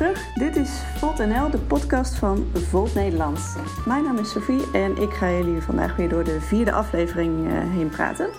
[0.00, 0.34] terug.
[0.34, 3.56] Dit is Volt NL, de podcast van Volt Nederland.
[3.86, 7.52] Mijn naam is Sophie en ik ga jullie vandaag weer door de vierde aflevering uh,
[7.52, 8.30] heen praten.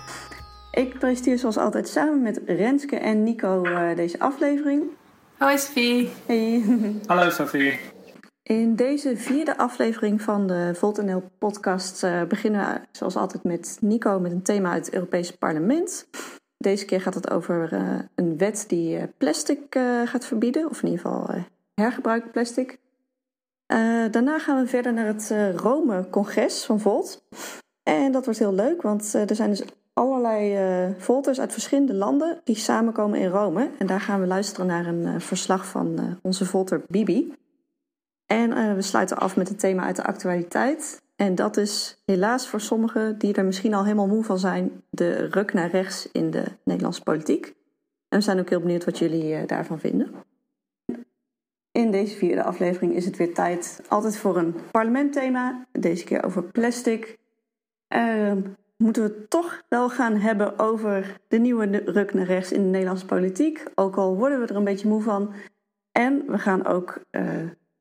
[0.72, 4.82] Ik presenteer zoals altijd samen met Renske en Nico uh, deze aflevering.
[5.38, 6.10] Hoi Sophie.
[6.26, 6.62] Hey.
[7.06, 7.78] Hallo Sophie.
[8.42, 13.78] In deze vierde aflevering van de Volt NL podcast uh, beginnen we zoals altijd met
[13.80, 16.06] Nico met een thema uit het Europese parlement.
[16.62, 20.82] Deze keer gaat het over uh, een wet die uh, plastic uh, gaat verbieden, of
[20.82, 21.34] in ieder geval
[21.82, 22.78] hergebruik plastic.
[24.10, 27.24] daarna gaan we verder naar het Rome-congres van Volt.
[27.82, 32.56] En dat wordt heel leuk, want er zijn dus allerlei Volters uit verschillende landen die
[32.56, 33.70] samenkomen in Rome.
[33.78, 37.34] En daar gaan we luisteren naar een verslag van onze Volter Bibi.
[38.26, 41.02] En we sluiten af met het thema uit de actualiteit.
[41.16, 45.26] En dat is helaas voor sommigen die er misschien al helemaal moe van zijn, de
[45.26, 47.54] ruk naar rechts in de Nederlandse politiek.
[48.08, 50.14] En we zijn ook heel benieuwd wat jullie uh, daarvan vinden.
[51.72, 55.66] In deze vierde aflevering is het weer tijd altijd voor een parlementthema.
[55.72, 57.18] Deze keer over plastic.
[57.94, 58.32] Uh,
[58.76, 63.06] moeten we toch wel gaan hebben over de nieuwe ruk naar rechts in de Nederlandse
[63.06, 63.64] politiek.
[63.74, 65.32] Ook al worden we er een beetje moe van.
[65.92, 67.24] En we gaan ook uh,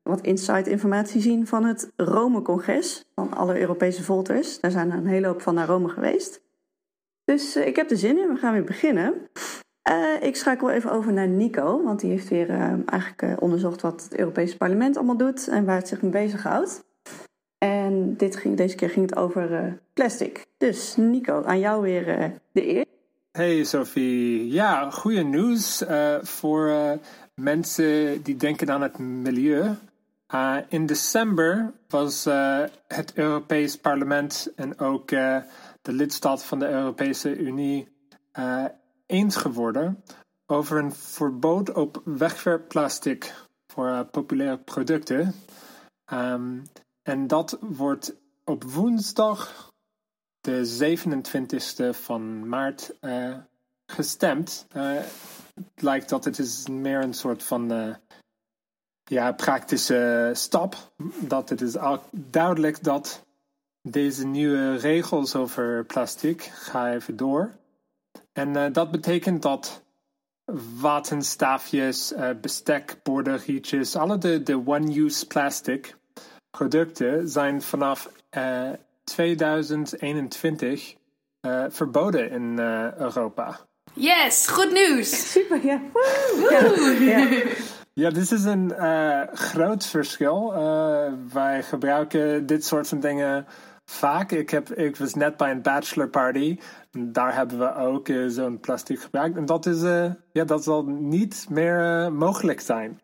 [0.01, 4.59] wat inside-informatie zien van het Rome-congres van alle Europese volters.
[4.59, 6.41] Daar zijn er een hele hoop van naar Rome geweest.
[7.23, 9.29] Dus uh, ik heb er zin in, we gaan weer beginnen.
[9.89, 14.03] Uh, ik schakel even over naar Nico, want die heeft weer uh, eigenlijk onderzocht wat
[14.03, 16.83] het Europese parlement allemaal doet en waar het zich mee bezighoudt.
[17.57, 20.45] En dit ging, deze keer ging het over plastic.
[20.57, 22.85] Dus Nico, aan jou weer de eer.
[23.31, 25.83] Hey Sophie, ja, goede nieuws
[26.21, 26.71] voor
[27.35, 29.75] mensen die denken aan het milieu.
[30.33, 32.23] Uh, in december was
[32.87, 35.43] het Europees Parlement en ook de
[35.81, 37.87] lidstaten van de Europese Unie
[39.11, 40.03] eens geworden
[40.45, 43.33] over een verbod op wegwerpplastic
[43.67, 45.33] voor populaire producten.
[46.13, 46.63] Um,
[47.01, 49.69] en dat wordt op woensdag,
[50.41, 52.93] de 27e van maart,
[53.85, 54.65] gestemd.
[54.73, 57.97] het lijkt dat het is meer een soort van
[59.03, 60.93] ja, praktische stap.
[61.19, 63.25] Dat het is ook duidelijk dat
[63.81, 67.51] deze nieuwe regels over plastic gaan even door.
[68.33, 69.83] En uh, dat betekent dat
[70.79, 75.95] watenstaafjes, uh, bestek, borden, rietjes, alle de, de one-use plastic
[76.49, 78.69] producten zijn vanaf uh,
[79.03, 80.95] 2021
[81.69, 82.59] verboden in
[82.97, 83.59] Europa.
[83.93, 85.31] Yes, goed nieuws!
[85.31, 85.81] Super, ja.
[85.93, 86.97] Woe!
[86.99, 87.17] ja.
[87.17, 87.43] ja.
[87.93, 90.53] Ja, dit is een uh, groot verschil.
[90.53, 93.45] Uh, wij gebruiken dit soort van dingen
[93.91, 94.31] vaak.
[94.31, 96.59] Ik, heb, ik was net bij een bachelor party.
[96.91, 99.37] Daar hebben we ook uh, zo'n plastic gebruikt.
[99.37, 99.81] En dat, is,
[100.31, 103.01] ja, dat zal niet meer mogelijk zijn.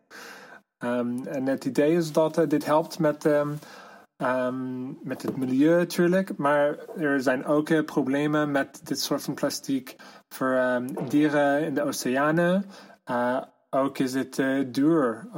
[0.78, 3.58] Um, en het idee is dat dit helpt met, um,
[4.16, 6.36] um, met het milieu natuurlijk.
[6.36, 9.96] Maar er zijn ook problemen met dit soort van plastic
[10.28, 12.64] voor dieren in de oceanen
[13.70, 15.28] ook is het duur.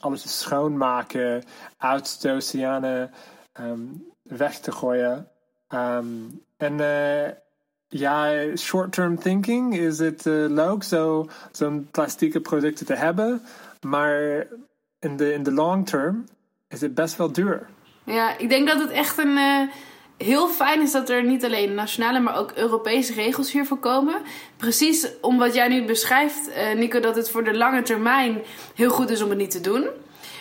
[0.00, 1.44] Alles schoonmaken,
[1.76, 3.10] uit de oceanen
[4.24, 5.28] weg te gooien.
[5.68, 7.28] Um, en uh,
[7.88, 13.42] ja, short-term thinking is het uh, leuk zo'n zo plastieke producten te hebben.
[13.80, 14.46] Maar
[14.98, 16.24] in de, in de long term
[16.68, 17.66] is het best wel duur.
[18.04, 19.68] Ja, ik denk dat het echt een
[20.16, 24.14] heel fijn is dat er niet alleen nationale, maar ook Europese regels hiervoor komen.
[24.56, 28.42] Precies om wat jij nu beschrijft, Nico, dat het voor de lange termijn
[28.74, 29.88] heel goed is om het niet te doen.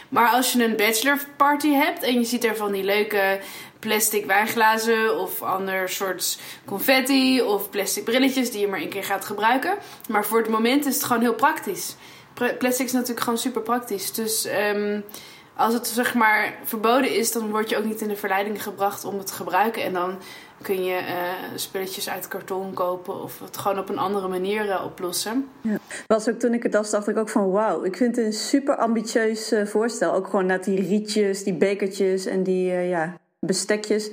[0.09, 3.39] Maar als je een bachelorparty hebt en je ziet er van die leuke
[3.83, 9.25] plastic wijnglazen of ander soort confetti of plastic brilletjes die je maar één keer gaat
[9.25, 9.73] gebruiken.
[10.09, 11.95] Maar voor het moment is het gewoon heel praktisch.
[12.33, 14.11] Plastic is natuurlijk gewoon super praktisch.
[14.11, 15.03] Dus um,
[15.55, 19.05] als het zeg maar verboden is, dan word je ook niet in de verleiding gebracht
[19.05, 19.83] om het te gebruiken.
[19.83, 20.17] En dan
[20.61, 21.07] kun je uh,
[21.55, 25.49] spulletjes uit karton kopen of het gewoon op een andere manier uh, oplossen.
[25.61, 25.77] Ja.
[26.07, 28.33] Was ook toen ik het las, dacht ik ook van wauw, ik vind het een
[28.33, 30.13] super ambitieus uh, voorstel.
[30.13, 33.13] Ook gewoon naar die rietjes, die bekertjes en die ja,
[33.45, 34.11] bestekjes.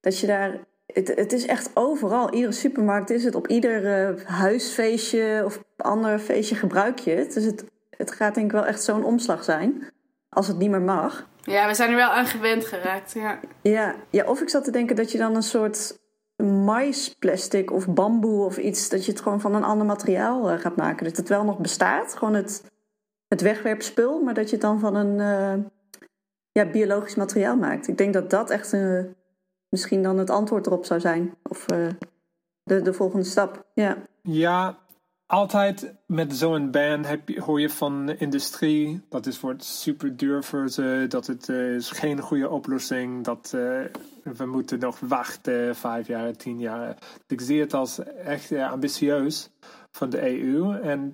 [0.00, 2.32] Dat je daar het, het, is echt overal.
[2.32, 3.34] Iedere supermarkt is het.
[3.34, 7.34] Op ieder huisfeestje of ander feestje gebruik je het.
[7.34, 9.90] Dus het, het gaat denk ik wel echt zo'n omslag zijn
[10.28, 11.26] als het niet meer mag.
[11.42, 13.12] Ja, we zijn er wel aan gewend geraakt.
[13.12, 13.40] Ja.
[13.62, 15.98] Ja, ja, of ik zat te denken dat je dan een soort
[16.42, 20.76] maisplastic of bamboe of iets, dat je het gewoon van een ander materiaal uh, gaat
[20.76, 21.04] maken.
[21.04, 22.64] Dat het wel nog bestaat, gewoon het,
[23.28, 25.64] het wegwerpspul, maar dat je het dan van een uh,
[26.64, 27.88] ja, biologisch materiaal maakt.
[27.88, 29.04] Ik denk dat dat echt uh,
[29.68, 31.34] misschien dan het antwoord erop zou zijn.
[31.42, 33.66] Of de, de volgende stap.
[33.74, 33.96] Ja.
[34.22, 34.78] Ja,
[35.26, 40.42] altijd met zo'n ban heb je, hoor je van industrie dat het wordt super duur
[40.44, 43.80] voor ze, dat het uh, is geen goede oplossing, dat uh,
[44.22, 46.96] we moeten nog wachten vijf jaar, tien jaar.
[47.26, 49.50] Ik zie het als echt ambitieus
[49.90, 51.10] van de EU en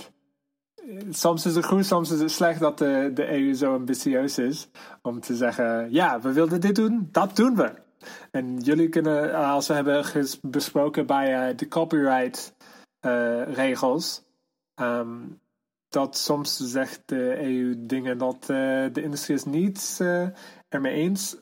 [1.11, 4.69] soms is het goed, soms is het slecht dat de, de EU zo ambitieus is
[5.03, 7.73] om te zeggen, ja, we wilden dit doen, dat doen we.
[8.31, 10.05] En jullie kunnen, als we hebben
[10.43, 12.55] besproken bij de copyright
[13.01, 14.23] uh, regels.
[14.81, 15.41] Um,
[15.89, 18.49] dat soms zegt de EU dingen dat uh,
[18.93, 20.01] de industrie is niet
[20.69, 21.37] ermee eens.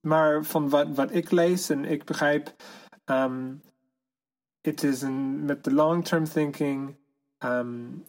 [0.00, 2.54] Maar van wat, wat ik lees en ik begrijp,
[4.60, 6.96] het is een, met de long-term thinking
[7.38, 8.04] um,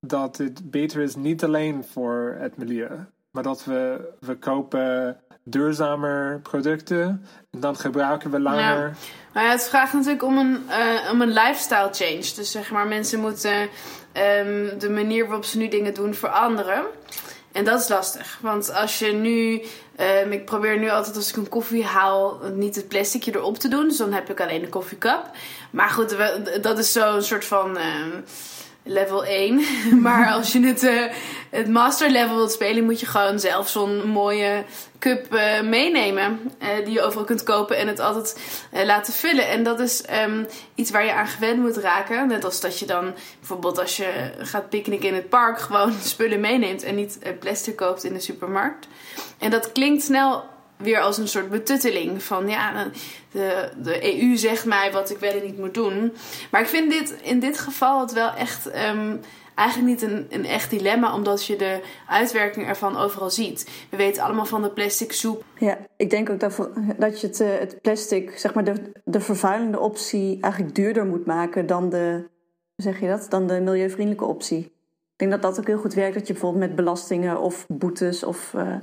[0.00, 2.88] dat het beter is niet alleen voor het milieu,
[3.30, 7.26] maar dat we, we kopen duurzamer producten.
[7.50, 8.78] En dan gebruiken we langer.
[8.78, 8.92] Ja.
[9.34, 12.32] Nou ja, het vraagt natuurlijk om een, uh, om een lifestyle change.
[12.36, 13.60] Dus zeg maar, mensen moeten
[14.12, 16.84] um, de manier waarop ze nu dingen doen veranderen.
[17.52, 18.38] En dat is lastig.
[18.42, 19.62] Want als je nu.
[20.24, 22.40] Um, ik probeer nu altijd als ik een koffie haal.
[22.54, 23.88] niet het plasticje erop te doen.
[23.88, 25.30] Dus dan heb ik alleen de koffiekap.
[25.70, 26.16] Maar goed,
[26.62, 27.68] dat is zo'n soort van.
[27.76, 28.24] Um,
[28.82, 29.60] level 1.
[30.02, 31.02] maar als je het, uh,
[31.50, 34.64] het master level wilt spelen, moet je gewoon zelf zo'n mooie
[34.98, 36.40] cup uh, meenemen.
[36.62, 38.38] Uh, die je overal kunt kopen en het altijd
[38.84, 39.48] laten vullen.
[39.48, 42.28] En dat is um, iets waar je aan gewend moet raken.
[42.28, 46.40] Net als dat je dan bijvoorbeeld als je gaat picknicken in het park gewoon spullen
[46.40, 48.88] meeneemt en niet plastic koopt in de supermarkt.
[49.38, 50.44] En dat klinkt snel
[50.80, 52.22] weer als een soort betutteling.
[52.22, 52.86] Van ja,
[53.30, 56.12] de, de EU zegt mij wat ik wel en niet moet doen.
[56.50, 58.66] Maar ik vind dit in dit geval het wel echt.
[58.74, 59.20] Um,
[59.60, 63.86] eigenlijk niet een, een echt dilemma, omdat je de uitwerking ervan overal ziet.
[63.90, 65.44] We weten allemaal van de plastic soep.
[65.58, 66.68] Ja, ik denk ook dat,
[66.98, 71.26] dat je het, eh, het plastic, zeg maar de, de vervuilende optie, eigenlijk duurder moet
[71.26, 72.28] maken dan de,
[72.76, 74.58] zeg je dat, dan de milieuvriendelijke optie.
[75.16, 78.24] Ik denk dat dat ook heel goed werkt, dat je bijvoorbeeld met belastingen of boetes
[78.24, 78.74] of uh,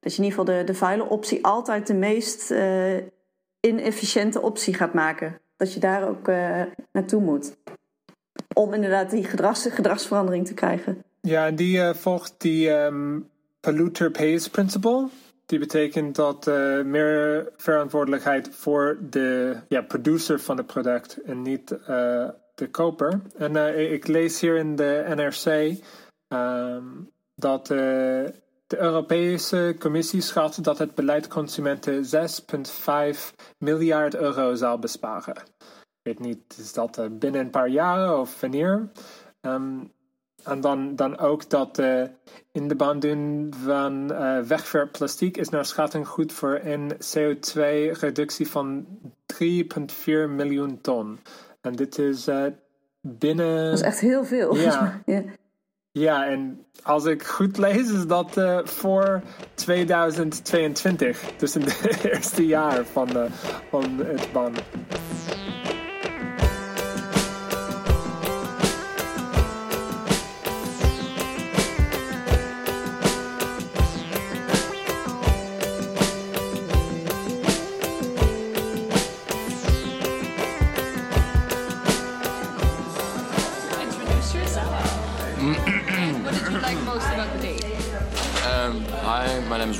[0.00, 2.96] dat je in ieder geval de, de vuile optie altijd de meest uh,
[3.60, 5.40] inefficiënte optie gaat maken.
[5.56, 6.62] Dat je daar ook uh,
[6.92, 7.56] naartoe moet.
[8.54, 11.02] Om inderdaad die gedrags, gedragsverandering te krijgen.
[11.20, 13.28] Ja, en die uh, volgt die um,
[13.60, 15.08] polluter pays principle.
[15.46, 16.46] Die betekent dat
[16.84, 21.68] meer verantwoordelijkheid voor de ja, producer van het product en niet
[22.54, 23.20] de koper.
[23.36, 25.78] En ik lees hier in de NRC
[26.28, 27.68] um, dat
[28.68, 32.10] de Europese Commissie schat dat het beleid consumenten 6,5
[33.58, 35.36] miljard euro zal besparen.
[35.36, 38.90] Ik weet niet, is dat uh, binnen een paar jaren of wanneer?
[39.40, 39.92] Um,
[40.44, 42.02] en dan, dan ook dat uh,
[42.52, 44.50] in de baan doen van uh,
[45.32, 48.86] is naar schatting goed voor een CO2-reductie van
[49.34, 49.44] 3,4
[50.28, 51.18] miljoen ton.
[51.60, 52.28] En dit is
[53.00, 53.64] binnen.
[53.64, 54.56] Dat is echt heel veel.
[54.56, 55.00] Ja.
[55.06, 55.22] ja.
[55.92, 59.22] Ja, en als ik goed lees, is dat uh, voor
[59.54, 61.20] 2022.
[61.36, 63.24] Dus in het eerste jaar van, uh,
[63.70, 64.54] van het ban.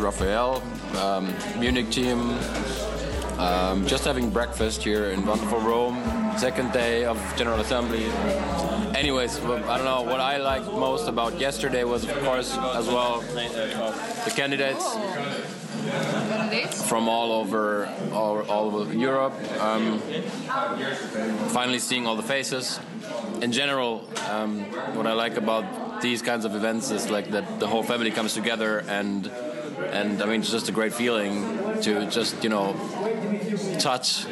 [0.09, 0.62] Raphael,
[0.97, 2.31] um, Munich team.
[3.38, 6.03] Um, just having breakfast here in wonderful Rome.
[6.37, 8.05] Second day of General Assembly.
[8.97, 10.03] Anyways, I don't know.
[10.03, 14.97] What I liked most about yesterday was, of course, as well, the candidates
[16.88, 19.35] from all over all, all over Europe.
[19.61, 20.00] Um,
[21.50, 22.81] finally, seeing all the faces.
[23.42, 24.64] In general, um,
[24.95, 28.35] what I like about these kinds of events is like that the whole family comes
[28.35, 29.30] together and
[29.92, 32.75] and I mean it's just a great feeling to just you know
[33.78, 34.26] touch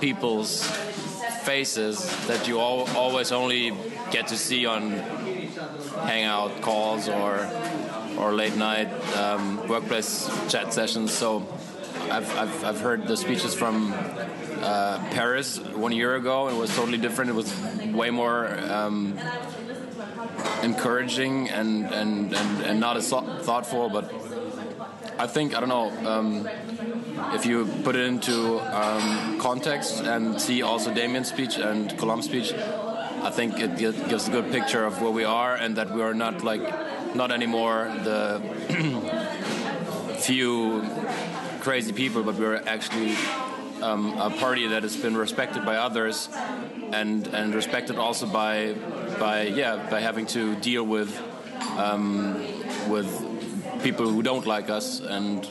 [0.00, 0.66] people's
[1.42, 3.72] faces that you all, always only
[4.10, 4.92] get to see on
[6.04, 7.50] hangout calls or
[8.18, 11.12] or late night um, workplace chat sessions.
[11.12, 11.46] So
[12.10, 13.92] I've, I've, I've heard the speeches from
[14.62, 16.48] uh, Paris one year ago.
[16.48, 17.30] It was totally different.
[17.30, 17.54] It was
[17.92, 19.18] way more um,
[20.62, 24.12] encouraging and, and, and, and not as thoughtful, but
[25.18, 26.48] I think I don't know um,
[27.34, 32.52] if you put it into um, context and see also Damien's speech and Colam's speech.
[32.52, 36.14] I think it gives a good picture of where we are and that we are
[36.14, 36.62] not like
[37.16, 38.40] not anymore the
[40.18, 40.82] few
[41.60, 43.14] crazy people, but we're actually
[43.82, 46.28] um, a party that has been respected by others
[46.92, 48.74] and and respected also by
[49.18, 51.10] by yeah by having to deal with
[51.76, 52.34] um,
[52.88, 53.08] with
[53.82, 55.48] people who don't like us and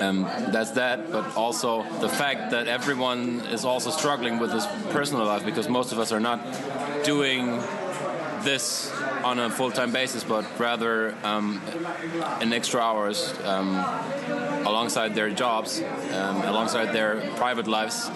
[0.00, 1.10] um, that's that.
[1.10, 5.92] But also the fact that everyone is also struggling with this personal life because most
[5.92, 6.40] of us are not
[7.04, 7.60] doing
[8.42, 8.92] this
[9.24, 11.60] on a full-time basis but rather um,
[12.40, 13.74] in extra hours um,
[14.68, 18.10] alongside their jobs um, alongside their private lives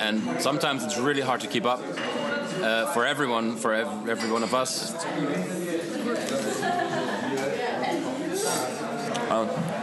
[0.00, 1.80] and sometimes it's really hard to keep up
[2.62, 4.92] uh, for everyone, for ev- every one of us.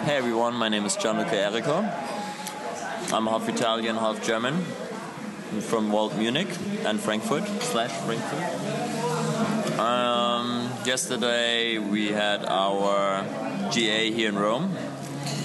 [0.06, 1.84] Hey everyone, my name is Gianluca Errico.
[3.14, 4.56] I'm half Italian, half German.
[5.52, 6.48] I'm from Walt Munich
[6.86, 9.80] and Frankfurt slash Frankfurt.
[9.80, 13.24] Um, yesterday we had our
[13.72, 14.76] GA here in Rome.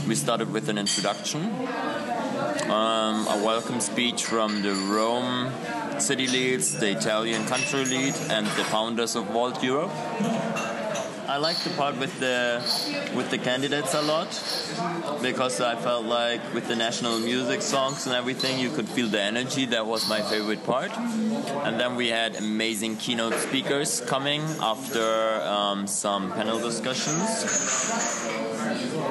[0.07, 1.43] We started with an introduction,
[2.71, 5.51] um, a welcome speech from the Rome
[5.99, 9.91] city leads, the Italian country lead, and the founders of Vault Europe.
[11.29, 12.63] I liked the part with the
[13.17, 14.29] with the candidates a lot
[15.23, 19.21] because I felt like with the national music songs and everything, you could feel the
[19.21, 19.67] energy.
[19.67, 20.97] That was my favorite part.
[21.67, 27.29] And then we had amazing keynote speakers coming after um, some panel discussions,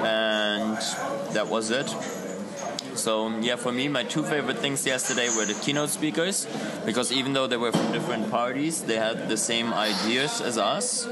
[0.04, 0.45] and
[1.34, 1.88] that was it.
[2.96, 6.48] So yeah, for me, my two favorite things yesterday were the keynote speakers
[6.86, 11.08] because even though they were from different parties, they had the same ideas as us,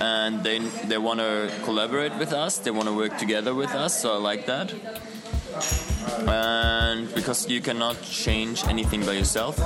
[0.00, 2.58] and they they want to collaborate with us.
[2.58, 4.00] They want to work together with us.
[4.02, 4.74] So I like that.
[6.26, 9.56] And because you cannot change anything by yourself.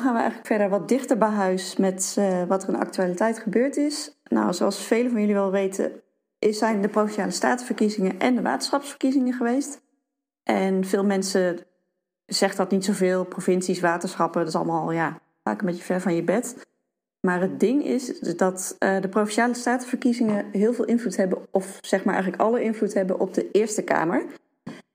[0.00, 2.80] Dan gaan we eigenlijk verder wat dichter bij huis met uh, wat er in de
[2.80, 4.20] actualiteit gebeurd is.
[4.24, 5.92] Nou, zoals velen van jullie wel weten,
[6.38, 9.80] zijn de provinciale statenverkiezingen en de waterschapsverkiezingen geweest.
[10.42, 11.58] En veel mensen
[12.26, 13.24] zeggen dat niet zoveel.
[13.24, 16.66] Provincies, waterschappen, dat is allemaal ja, vaak een beetje ver van je bed.
[17.20, 22.04] Maar het ding is dat uh, de provinciale statenverkiezingen heel veel invloed hebben, of zeg
[22.04, 24.24] maar eigenlijk alle invloed hebben op de Eerste Kamer.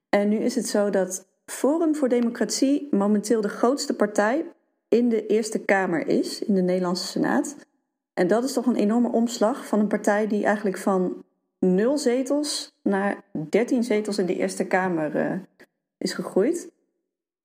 [0.10, 4.46] En nu is het zo dat Forum voor Democratie momenteel de grootste partij
[4.96, 7.56] in de Eerste Kamer is, in de Nederlandse Senaat.
[8.14, 11.24] En dat is toch een enorme omslag van een partij die eigenlijk van
[11.60, 15.32] nul zetels naar 13 zetels in de Eerste Kamer uh,
[15.98, 16.72] is gegroeid.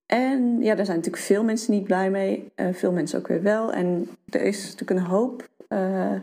[0.07, 3.42] En ja, daar zijn natuurlijk veel mensen niet blij mee, uh, veel mensen ook weer
[3.42, 3.73] wel.
[3.73, 6.21] En er is natuurlijk een hoop uh,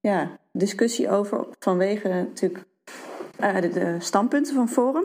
[0.00, 2.64] ja, discussie over vanwege natuurlijk
[3.36, 5.04] de, de standpunten van Forum.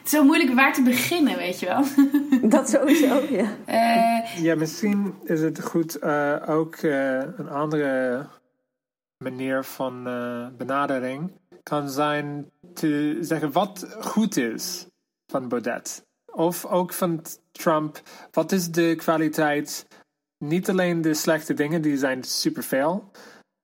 [0.00, 1.84] Het is zo moeilijk waar te beginnen, weet je wel.
[2.50, 3.56] Dat sowieso, ja.
[3.66, 8.26] Uh, ja, misschien is het goed uh, ook uh, een andere
[9.24, 10.02] manier van
[10.56, 14.86] benadering kan zijn te zeggen wat goed is
[15.26, 16.04] van Baudet.
[16.32, 18.02] Of ook van Trump.
[18.30, 19.86] Wat is de kwaliteit?
[20.38, 23.10] Niet alleen de slechte dingen, die zijn superveel.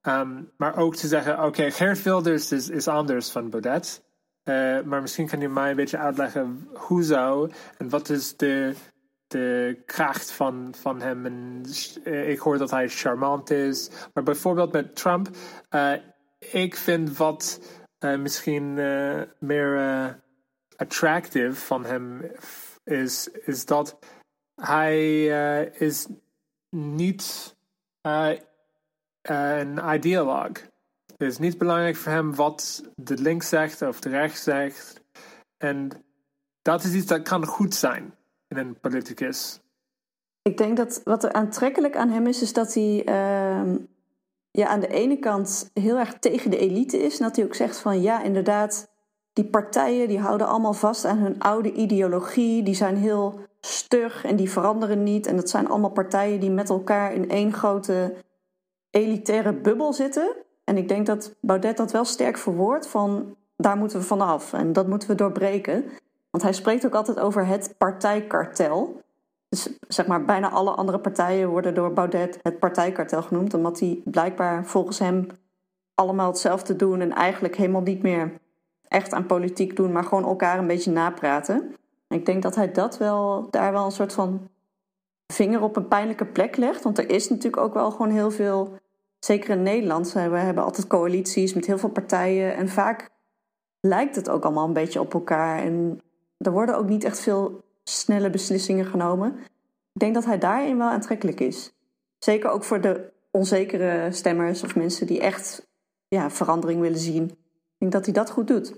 [0.09, 4.03] Um, maar ook te zeggen, oké, okay, Geert Wilders is, is anders van Baudet.
[4.49, 7.49] Uh, maar misschien kan je mij een beetje uitleggen hoezo
[7.79, 8.75] en wat is de,
[9.27, 11.27] de kracht van, van hem.
[11.27, 11.63] En,
[12.05, 13.91] uh, ik hoor dat hij charmant is.
[14.15, 15.29] Maar bijvoorbeeld met Trump,
[15.71, 15.93] uh,
[16.39, 17.61] ik vind wat
[18.19, 18.75] misschien
[19.39, 20.21] meer
[20.77, 22.31] attractive van hem
[22.85, 23.99] is, is dat
[24.55, 25.25] hij
[25.73, 26.07] is
[26.71, 27.57] niet
[29.23, 30.53] een ideoloog.
[31.17, 35.01] Het is niet belangrijk voor hem wat de links zegt of de rechts zegt.
[35.57, 35.91] En
[36.63, 38.15] dat is iets dat kan goed zijn
[38.49, 39.61] in een politicus.
[40.43, 43.75] Ik denk dat wat er aantrekkelijk aan hem is, is dat hij uh,
[44.51, 47.19] ja, aan de ene kant heel erg tegen de elite is.
[47.19, 48.89] En dat hij ook zegt van ja, inderdaad,
[49.33, 52.63] die partijen die houden allemaal vast aan hun oude ideologie.
[52.63, 55.27] Die zijn heel stug en die veranderen niet.
[55.27, 58.15] En dat zijn allemaal partijen die met elkaar in één grote
[58.91, 60.46] elitaire bubbel zitten.
[60.69, 64.73] En ik denk dat Baudet dat wel sterk verwoordt van daar moeten we vanaf en
[64.73, 65.85] dat moeten we doorbreken.
[66.31, 69.01] Want hij spreekt ook altijd over het partijkartel.
[69.49, 74.03] Dus zeg maar, bijna alle andere partijen worden door Baudet het partijkartel genoemd, omdat die
[74.05, 75.27] blijkbaar volgens hem
[75.95, 78.41] allemaal hetzelfde doen en eigenlijk helemaal niet meer
[78.89, 81.75] echt aan politiek doen, maar gewoon elkaar een beetje napraten.
[82.09, 84.49] En ik denk dat hij dat wel, daar wel een soort van
[85.33, 86.83] vinger op een pijnlijke plek legt.
[86.83, 88.79] Want er is natuurlijk ook wel gewoon heel veel
[89.27, 92.57] zeker in Nederland, we hebben altijd coalities met heel veel partijen.
[92.57, 93.11] En vaak
[93.81, 95.59] lijkt het ook allemaal een beetje op elkaar.
[95.63, 96.01] En
[96.39, 99.37] er worden ook niet echt veel snelle beslissingen genomen.
[99.93, 101.73] Ik denk dat hij daarin wel aantrekkelijk is.
[102.19, 105.69] Zeker ook voor de onzekere stemmers of mensen die echt
[106.09, 107.25] ja, verandering willen zien.
[107.25, 108.77] Ik denk dat hij dat goed doet.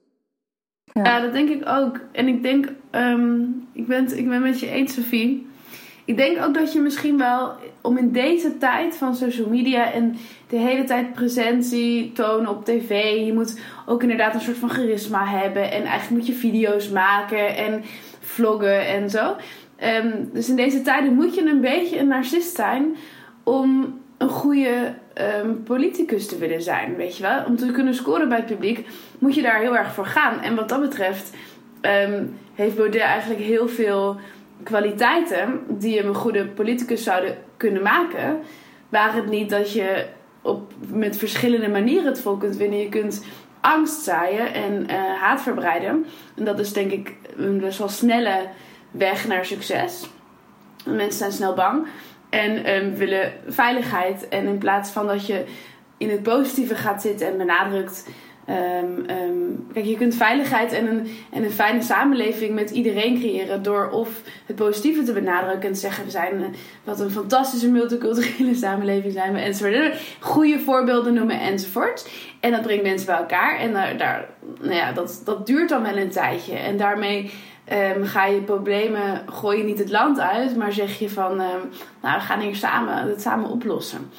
[0.85, 1.05] Ja.
[1.05, 2.01] ja dat denk ik ook.
[2.13, 5.48] En ik denk, ehm, ik, ben, ik ben met je eens, Sophie.
[6.09, 10.17] Ik denk ook dat je misschien wel, om in deze tijd van social media en
[10.49, 15.27] de hele tijd presentie tonen op tv, je moet ook inderdaad een soort van charisma
[15.27, 15.73] hebben.
[15.73, 17.83] En eigenlijk moet je video's maken en
[18.21, 19.37] vloggen en zo.
[19.77, 22.97] Ehm, dus in deze tijden moet je een beetje een narcist zijn
[23.43, 24.95] om een goede
[25.45, 27.45] um, politicus te willen zijn, weet je wel.
[27.47, 28.87] Om te kunnen scoren bij het publiek
[29.19, 30.41] moet je daar heel erg voor gaan.
[30.41, 31.37] En wat dat betreft
[31.81, 32.25] ehm,
[32.55, 34.21] heeft Baudet eigenlijk heel veel
[34.63, 38.41] kwaliteiten die hem een goede politicus zouden kunnen maken.
[38.89, 40.07] Waar het niet dat je
[40.43, 42.79] op, met verschillende manieren het volk kunt winnen.
[42.79, 43.25] Je kunt
[43.61, 46.07] angst zaaien en uh, haat verbreiden.
[46.37, 48.47] En dat is denk ik een best wel snelle
[48.91, 50.09] weg naar succes.
[50.85, 51.87] Mensen zijn snel bang
[52.31, 54.29] en um, willen veiligheid.
[54.29, 55.45] En in plaats van dat je
[55.97, 58.09] in het positieve gaat zitten en benadrukt.
[58.51, 63.63] Um, um, kijk, je kunt veiligheid en een, en een fijne samenleving met iedereen creëren
[63.63, 64.09] door of
[64.47, 66.47] het positieve te benadrukken en te zeggen: we zijn uh,
[66.85, 70.01] wat een fantastische multiculturele samenleving zijn we enzovoort.
[70.21, 72.09] Goede voorbeelden noemen enzovoort.
[72.41, 74.29] En dat brengt mensen bij elkaar en daar,
[74.61, 76.55] nou ja, dat, dat duurt dan wel een tijdje.
[76.55, 77.31] En daarmee
[77.95, 81.69] Um, ga je problemen, gooi je niet het land uit, maar zeg je van, nou
[82.01, 84.11] we gaan hier samen, het samen oplossen.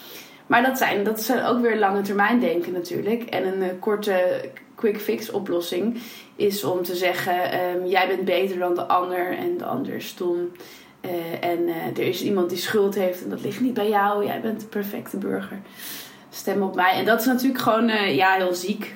[0.50, 3.24] Maar dat zijn, dat is ook weer lange termijn denken natuurlijk.
[3.24, 5.98] En een uh, korte quick fix oplossing
[6.36, 10.08] is om te zeggen, um, jij bent beter dan de ander en de ander is
[10.08, 10.52] stom.
[11.06, 11.12] Uh,
[11.50, 14.42] en uh, er is iemand die schuld heeft en dat ligt niet bij jou, jij
[14.42, 15.58] bent de perfecte burger.
[16.30, 16.94] Stem op mij.
[16.94, 18.96] En dat is natuurlijk gewoon ja, heel ziek.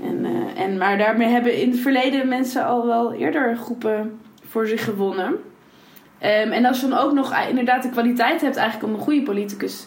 [0.00, 4.84] En, en, maar daarmee hebben in het verleden mensen al wel eerder groepen voor zich
[4.84, 5.28] gewonnen.
[5.28, 9.22] Um, en als je dan ook nog inderdaad de kwaliteit hebt eigenlijk om een goede
[9.22, 9.86] politicus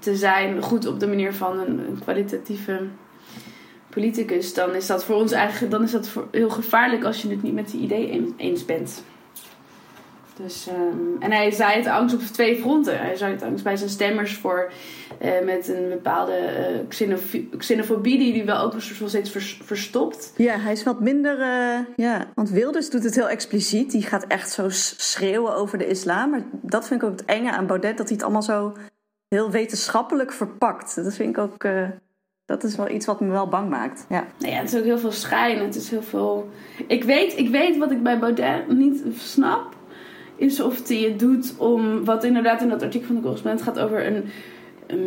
[0.00, 2.80] te zijn, goed op de manier van een, een kwalitatieve
[3.90, 7.42] politicus, dan is dat voor ons eigenlijk dan is dat heel gevaarlijk als je het
[7.42, 9.02] niet met die idee eens bent.
[10.42, 12.98] Dus, um, en hij zei het angst op twee fronten.
[12.98, 14.72] Hij zei het angst bij zijn stemmers voor
[15.22, 16.38] uh, met een bepaalde
[16.92, 20.32] uh, xenofobie die hij wel ook nog steeds vers, verstopt.
[20.36, 21.38] Ja, hij is wat minder.
[21.38, 23.90] Uh, ja, want Wilders doet het heel expliciet.
[23.90, 26.30] Die gaat echt zo schreeuwen over de islam.
[26.30, 28.72] Maar dat vind ik ook het enge aan Baudet, dat hij het allemaal zo
[29.30, 30.96] heel wetenschappelijk verpakt.
[30.96, 31.68] Dat vind ik ook.
[32.44, 34.06] dat is wel iets wat me wel bang maakt.
[34.08, 34.24] Ja.
[34.38, 35.58] Nou ja, het is ook heel veel schijn.
[35.58, 36.48] Het is heel veel.
[36.86, 39.78] Ik weet, ik weet wat ik bij Baudet niet snap
[40.40, 43.78] is of hij het doet om, wat inderdaad in dat artikel van de correspondent gaat
[43.78, 44.24] over een,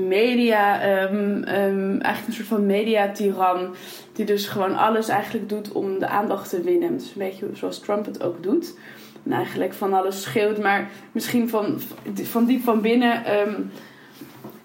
[0.07, 3.75] media, um, um, eigenlijk een soort van mediatiran,
[4.13, 6.97] die dus gewoon alles eigenlijk doet om de aandacht te winnen.
[6.97, 8.77] Dus een beetje zoals Trump het ook doet.
[9.25, 11.79] En eigenlijk van alles schreeuwt, maar misschien van,
[12.13, 13.71] van diep van binnen um,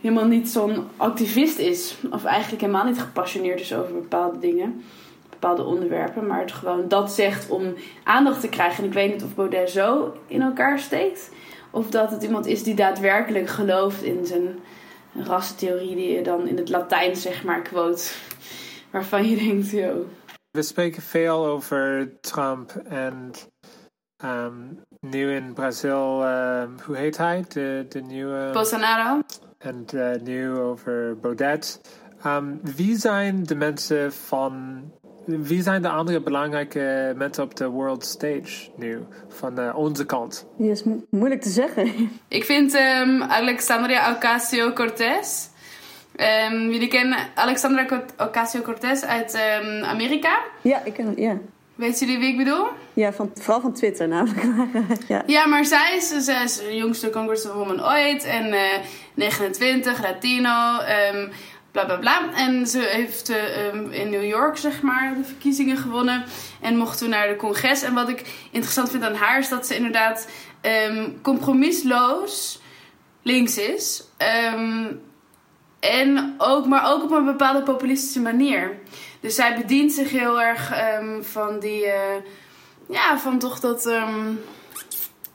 [0.01, 1.97] helemaal niet zo'n activist is.
[2.11, 4.85] Of eigenlijk helemaal niet gepassioneerd is over bepaalde dingen
[5.41, 8.83] bepaalde onderwerpen, maar het gewoon dat zegt om aandacht te krijgen.
[8.83, 11.31] En ik weet niet of Baudet zo in elkaar steekt,
[11.71, 14.59] of dat het iemand is die daadwerkelijk gelooft in zijn
[15.15, 18.11] rassentheorie die je dan in het Latijn zeg maar quote,
[18.93, 20.07] waarvan je denkt, yo.
[20.51, 23.33] We spreken veel over Trump en
[24.25, 27.45] um, nu in Brazil, um, hoe heet hij?
[27.49, 28.51] De, de nieuwe...
[28.53, 29.21] Bolsonaro.
[29.59, 31.81] En uh, nu over Baudet.
[32.27, 34.83] Um, wie zijn de mensen van
[35.25, 40.47] wie zijn de andere belangrijke mensen op de world stage nu, van uh, onze kant?
[40.57, 42.11] Die is mo moeilijk te zeggen.
[42.29, 45.47] Ik vind um, Alexandria Ocasio-Cortez.
[46.51, 50.39] Um, jullie kennen Alexandra Ocasio-Cortez uit um, Amerika?
[50.63, 51.39] Ja, ik ken ja.
[51.79, 52.67] Weten jullie wie ik bedoel?
[52.93, 54.43] Ja, van, vooral van Twitter namelijk.
[55.09, 55.23] ja.
[55.27, 58.25] ja, maar zij is, zij is de jongste congresswoman ooit.
[58.25, 58.81] En uh, eh,
[59.19, 60.81] 29, Latino.
[61.13, 61.31] Um,
[61.73, 62.35] bla bla bla.
[62.35, 66.25] En ze heeft uh, in New York, zeg maar, de verkiezingen gewonnen.
[66.61, 67.83] En mocht toen naar de congres.
[67.83, 70.29] En wat ik interessant vind aan haar is dat ze inderdaad
[70.89, 72.61] um, compromisloos
[73.23, 74.05] links is.
[75.81, 78.79] En ook, maar ook op een bepaalde populistische manier.
[79.21, 80.73] Dus zij bedient zich heel erg
[81.21, 81.87] van die.
[81.87, 81.93] Uh,
[82.89, 83.91] ja, van toch dat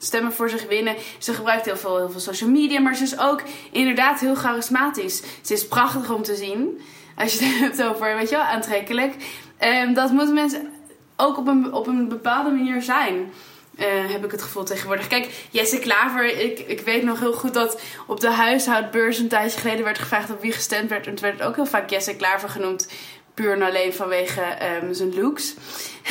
[0.04, 0.96] stemmen voor zich winnen.
[1.18, 5.22] Ze gebruikt heel veel, heel veel social media, maar ze is ook inderdaad heel charismatisch.
[5.42, 6.82] Ze is prachtig om te zien.
[7.16, 9.14] Als je het hebt over, weet je wel, aantrekkelijk.
[9.60, 10.70] Um, dat moeten mensen
[11.16, 13.32] ook op een, op een bepaalde manier zijn.
[13.80, 15.08] Uh, heb ik het gevoel tegenwoordig.
[15.08, 19.60] Kijk, Jesse Klaver, ik, ik weet nog heel goed dat op de huishoudbeurs een tijdje
[19.60, 21.08] geleden werd gevraagd op wie gestemd werd.
[21.08, 22.88] En toen werd het ook heel vaak Jesse Klaver genoemd.
[23.34, 24.42] Puur en alleen vanwege
[24.82, 25.56] um, zijn looks.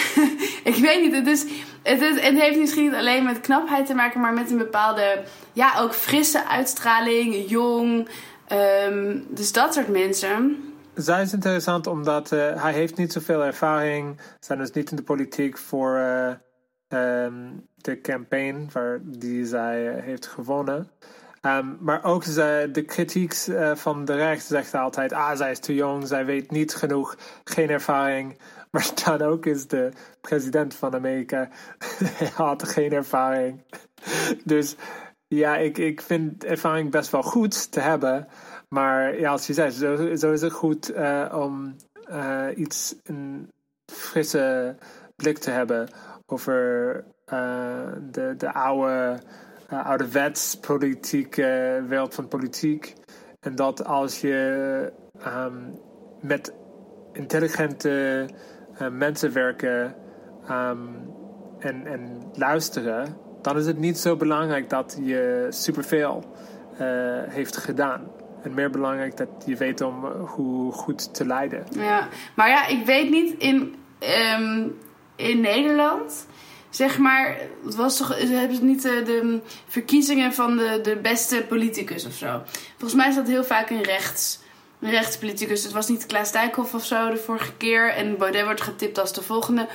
[0.73, 1.45] ik weet niet, het is
[1.83, 5.81] het, het, heeft misschien niet alleen met knapheid te maken, maar met een bepaalde, ja,
[5.81, 8.09] ook frisse uitstraling, jong.
[8.89, 10.57] Um, dus dat soort mensen.
[10.95, 14.21] zij is interessant omdat uh, hij heeft niet zoveel ervaring.
[14.41, 16.33] Zijn dus niet in de politiek voor uh,
[17.77, 20.91] de campaign waar die zij uh, heeft gewonnen.
[21.47, 23.35] Um, maar ook ze, de kritiek
[23.75, 27.71] van de rechts zegt altijd: ah, zij is te jong, zij weet niet genoeg, geen
[27.71, 28.39] ervaring.
[28.71, 31.49] Maar dan ook is de president van Amerika,
[32.19, 33.63] hij had geen ervaring.
[34.45, 34.77] Dus
[35.29, 38.29] ja, ik, ik vind ervaring best wel goed te hebben.
[38.69, 39.71] Maar ja, als je zei,
[40.17, 41.77] zo, is het goed uh, om
[42.11, 43.51] uh, iets, een
[43.87, 44.77] frisse
[45.17, 45.89] blik te hebben
[46.27, 47.05] over
[48.11, 49.19] de, de oude,
[49.77, 52.95] ouderwetspolitieke wereld van politiek.
[53.41, 54.93] En dat als je
[55.27, 55.79] um,
[56.21, 56.53] met
[57.13, 58.27] intelligente
[58.91, 59.95] mensen werken
[60.51, 61.11] um,
[61.59, 66.25] en, en luisteren, dan is het niet zo belangrijk dat je superveel
[67.29, 68.11] heeft gedaan.
[68.43, 71.65] En meer belangrijk dat je weet om eh, hoe goed te leiden.
[71.71, 73.75] Ja, maar ja, ik weet niet in,
[74.37, 74.79] um,
[75.17, 76.27] in Nederland.
[76.73, 81.45] Zeg maar, het was toch, hebben ze niet de, de, verkiezingen van de, de beste
[81.49, 82.43] politicus of zo?
[82.79, 84.39] Volgens mij dat heel vaak een rechts,
[84.81, 85.63] rechtspoliticus.
[85.63, 87.91] Het was niet Klaas Dijkhoff of zo de vorige keer.
[87.91, 89.69] En Baudet wordt getipt als de volgende.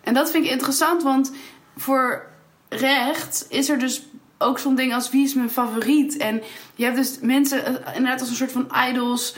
[0.00, 1.32] En dat vind ik interessant, want
[1.76, 2.26] voor
[2.68, 4.02] rechts is er dus
[4.38, 6.16] ook zo'n ding als wie is mijn favoriet.
[6.16, 6.42] En
[6.74, 9.34] je hebt dus mensen, eh, inderdaad als een soort van idols,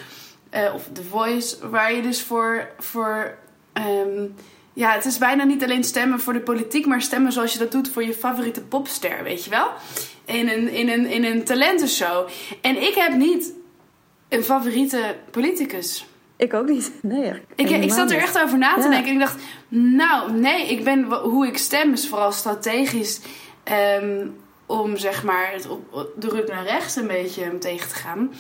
[0.55, 3.39] uh, of The Voice, waar je dus voor, voor
[3.73, 4.35] um,
[4.73, 7.73] ja, het is bijna niet alleen stemmen voor de politiek, maar stemmen zoals je dat
[7.73, 9.69] doet voor je favoriete popster, weet je wel?
[10.25, 12.29] In een, in een, in een talentenshow.
[12.61, 13.53] En ik heb niet
[14.29, 16.07] een favoriete politicus.
[16.37, 16.93] Ik ook niet.
[17.03, 17.33] Nee.
[17.55, 19.07] Ik, ik zat er echt over na te denken.
[19.07, 23.21] En ik dacht, nou, nee, ik ben hoe ik stem is vooral strategisch.
[24.03, 24.37] Um,
[24.71, 28.33] om zeg maar het op, de rug naar rechts een beetje tegen te gaan.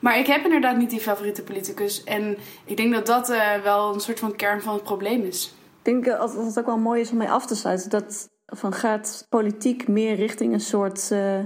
[0.00, 2.04] Maar ik heb inderdaad niet die favoriete politicus.
[2.04, 5.54] En ik denk dat dat uh, wel een soort van kern van het probleem is.
[5.88, 7.90] Ik denk dat het ook wel mooi is om mee af te sluiten.
[7.90, 11.38] Dat van gaat politiek meer richting een soort uh,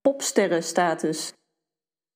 [0.00, 1.32] popsterrenstatus.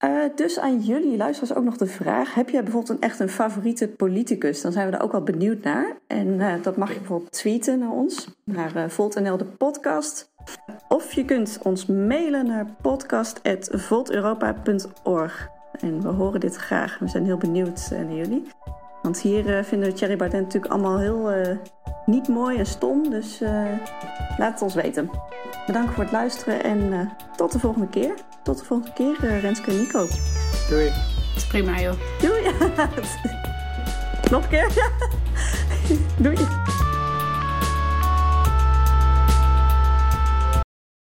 [0.05, 3.29] Uh, dus aan jullie luisteraars ook nog de vraag: heb jij bijvoorbeeld een echt een
[3.29, 4.61] favoriete politicus?
[4.61, 5.99] Dan zijn we er ook wel benieuwd naar.
[6.07, 10.33] En uh, dat mag je bijvoorbeeld tweeten naar ons, naar Volt.nl de podcast.
[10.89, 15.49] Of je kunt ons mailen naar podcast.volteuropa.org.
[15.81, 16.99] En we horen dit graag.
[16.99, 18.47] We zijn heel benieuwd naar jullie.
[19.03, 21.33] Want hier vinden we Thierry Baudet natuurlijk allemaal heel
[22.07, 23.11] niet mooi en stom.
[23.11, 23.41] Dus
[24.37, 25.11] laat het ons weten.
[25.67, 28.15] Bedankt voor het luisteren en tot de volgende keer.
[28.43, 30.07] Tot de volgende keer, uh, Renske en Nico.
[30.69, 30.85] Doei.
[30.87, 31.95] Dat is prima, joh.
[32.21, 32.43] Doei.
[34.31, 34.91] Nog een keer.
[36.23, 36.37] Doei.